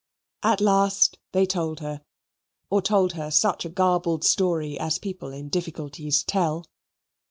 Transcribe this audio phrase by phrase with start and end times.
[0.41, 2.01] At last they told her,
[2.71, 6.65] or told her such a garbled story as people in difficulties tell.